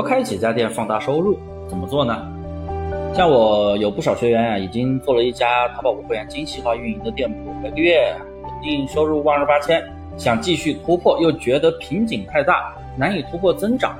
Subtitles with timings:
[0.00, 2.26] 多开几家店放大收入，怎么做呢？
[3.14, 9.86] 像我有不少学员啊，已经做了一家淘宝无会员精细化运营的店铺，每个月稳定收入万二八千，
[10.16, 13.94] 想继续突破，又觉得瓶颈太大，难以突破增长。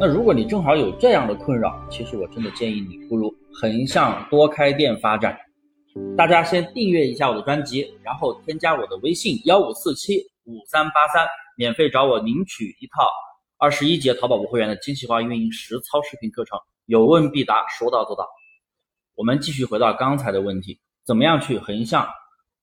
[0.00, 5.36] 那如果你正好有这样的困扰，其实我真的建议你不如横向多开店发展。
[6.16, 10.16] 大家先订阅一下我的专辑，然后添加我的微信幺五四七
[10.46, 11.26] 五三八三，
[11.58, 13.06] 免费找我领取一套。
[13.62, 18.28] 二十一节淘宝无会员的精细化运营实操视频课程，有问必答，说到做到。
[19.14, 22.08] 我们继续回到刚才的问题，怎么样去横向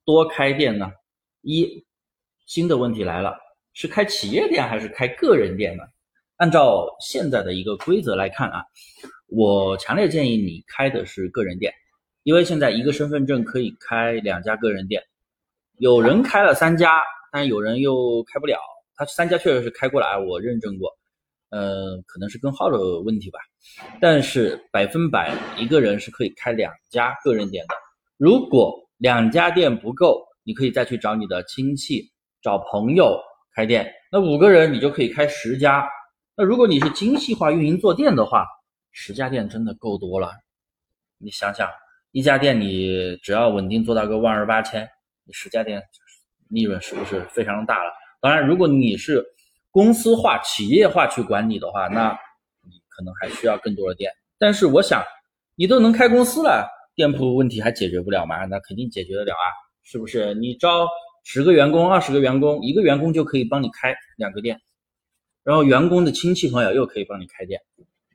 [0.04, 0.92] 多开店呢？
[1.40, 1.86] 一
[2.48, 3.38] 新的问题来了，
[3.72, 5.86] 是开企业店还是开个人店呢？
[6.36, 8.66] 按照现在的一个规则来看啊，
[9.28, 11.74] 我强烈建议你开的是个人店，
[12.24, 15.02] 因为现在一个身份证可以开两家个人店，
[15.78, 18.60] 有人开了三家，但有人又开不了。
[19.00, 20.90] 他三家确实是开过来，我认证过，
[21.52, 23.40] 呃，可能是根号的问题吧。
[24.02, 27.76] 但是百分百一个人是可以开两家个人店的。
[28.18, 32.12] 如果两家店不够，你可以再去找你的亲戚、
[32.42, 33.18] 找朋友
[33.56, 33.90] 开店。
[34.12, 35.88] 那五个人你就可以开十家。
[36.36, 38.46] 那如果你是精细化运营做店的话，
[38.92, 40.34] 十家店真的够多了。
[41.20, 41.70] 你想想，
[42.12, 44.86] 一家店你只要稳定做到个万二八千，
[45.24, 45.82] 你十家店
[46.50, 47.94] 利润是不是非常大了？
[48.22, 49.26] 当然，如果你是
[49.72, 52.12] 公司化、企业化去管理的话，那
[52.64, 54.12] 你可能还需要更多的店。
[54.38, 55.02] 但是我想，
[55.56, 58.44] 你都能开公司了，店铺问题还解决不了吗？
[58.46, 59.48] 那肯定解决得了啊，
[59.84, 60.34] 是不是？
[60.34, 60.86] 你招
[61.24, 64.60] 十个员工、二十个员工，一个员工就可以帮你开两个店，
[65.46, 67.62] 然后员工的亲戚朋友又可以帮你开店，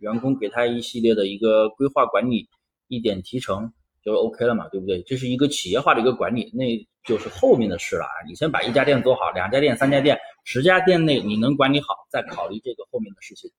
[0.00, 2.46] 员工给他一系列的一个规划管理，
[2.88, 3.72] 一点提成
[4.04, 5.00] 就 OK 了嘛，对不对？
[5.02, 6.86] 这是一个企业化的一个管理，那。
[7.04, 8.16] 就是后面的事了啊！
[8.26, 13.50] 你先把一家店做好，两家店、三家店、十家店内你能管理好，再考虑这个后面的事情。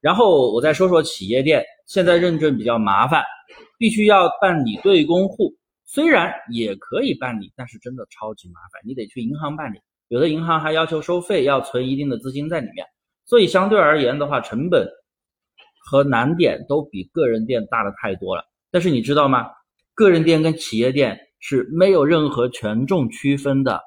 [0.00, 3.24] 然后我再说说企业店，现在认证比较麻烦，
[3.78, 5.52] 必须要办理对公户，
[5.84, 12.86] 虽然也可以办理，但是真的超级麻烦，你得去银行办理，有的银行还要求收费，要存一定的资金在里面，
[13.24, 14.88] 所以相对而言的话，成本
[15.84, 18.44] 和难点都比个人店大的太多了。
[18.70, 19.50] 但是你知道吗？
[19.94, 21.18] 个人店跟企业店。
[21.44, 23.80] 是没有任何权重区分的，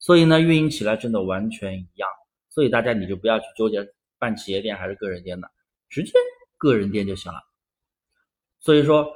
[0.00, 2.08] 所以呢，运营起来真的完全一样。
[2.50, 3.78] 所以大家你就不要去纠结
[4.18, 5.48] 办企业店还是个人店的，
[5.88, 6.10] 直接
[6.58, 7.38] 个人店就行了。
[8.58, 9.06] 所以说，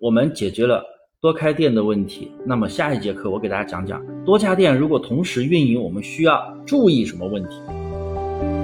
[0.00, 0.84] 我们解决了
[1.20, 2.32] 多开店的问题。
[2.44, 7.60] 那么下一节课我给大家讲讲多家店如果同时运营，我们需要注意什么问题，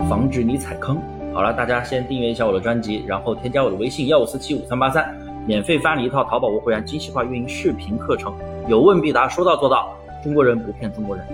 [0.09, 1.01] 防止你踩坑。
[1.33, 5.17] 好了，大家先订阅一下我的专辑，然后添加我的微信幺五四七五三八三，
[5.47, 8.35] 免费发你一套淘宝无会员精细化运营视频课程。
[8.67, 9.97] 有问必答，说到做到。
[10.25, 11.25] 中国人不骗中国人。